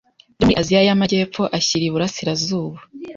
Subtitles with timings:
[0.35, 2.77] byo muri Aziya y'amajyepfo ashyira i burasirazuba.